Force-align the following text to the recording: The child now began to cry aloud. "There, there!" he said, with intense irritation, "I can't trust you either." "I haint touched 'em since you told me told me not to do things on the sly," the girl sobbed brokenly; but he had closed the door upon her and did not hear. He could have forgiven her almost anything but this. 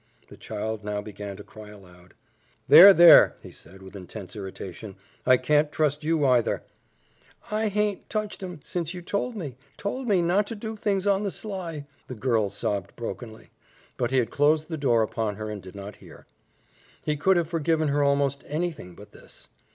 The 0.29 0.35
child 0.35 0.83
now 0.83 0.99
began 0.99 1.37
to 1.37 1.43
cry 1.43 1.69
aloud. 1.69 2.15
"There, 2.67 2.91
there!" 2.91 3.35
he 3.43 3.51
said, 3.51 3.83
with 3.83 3.95
intense 3.95 4.35
irritation, 4.35 4.95
"I 5.27 5.37
can't 5.37 5.71
trust 5.71 6.03
you 6.03 6.25
either." 6.25 6.63
"I 7.51 7.67
haint 7.67 8.09
touched 8.09 8.41
'em 8.41 8.61
since 8.63 8.95
you 8.95 9.03
told 9.03 9.35
me 9.35 9.57
told 9.77 10.07
me 10.07 10.23
not 10.23 10.47
to 10.47 10.55
do 10.55 10.75
things 10.75 11.05
on 11.05 11.21
the 11.21 11.29
sly," 11.29 11.85
the 12.07 12.15
girl 12.15 12.49
sobbed 12.49 12.95
brokenly; 12.95 13.51
but 13.95 14.09
he 14.09 14.17
had 14.17 14.31
closed 14.31 14.69
the 14.69 14.75
door 14.77 15.03
upon 15.03 15.35
her 15.35 15.51
and 15.51 15.61
did 15.61 15.75
not 15.75 15.97
hear. 15.97 16.25
He 17.05 17.15
could 17.15 17.37
have 17.37 17.47
forgiven 17.49 17.89
her 17.89 18.01
almost 18.01 18.43
anything 18.47 18.95
but 18.95 19.11
this. 19.11 19.49